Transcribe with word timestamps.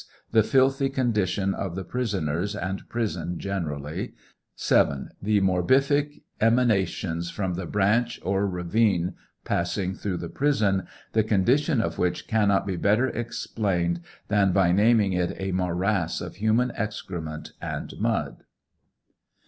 The 0.31 0.41
filthy 0.41 0.89
condition 0.89 1.53
of 1.53 1.75
the 1.75 1.83
prisoners 1.83 2.55
and 2.55 2.89
prison 2.89 3.37
generally. 3.37 4.15
7. 4.55 5.09
The 5.21 5.41
morbific 5.41 6.23
emanations 6.39 7.29
from 7.29 7.53
the 7.53 7.67
branch 7.67 8.19
or 8.23 8.47
ravine 8.47 9.13
passing 9.45 9.93
through 9.93 10.17
the 10.17 10.27
prison, 10.29 10.87
the 11.13 11.23
con 11.23 11.45
dition 11.45 11.81
of 11.83 11.99
which 11.99 12.27
cannot 12.27 12.65
be 12.65 12.77
better 12.77 13.09
explained 13.09 13.99
than 14.27 14.51
by 14.53 14.71
naming 14.71 15.13
it 15.13 15.35
a 15.39 15.51
morass 15.51 16.19
of 16.19 16.37
human 16.37 16.71
excrement 16.73 17.51
and 17.61 17.93
mud. 17.99 18.43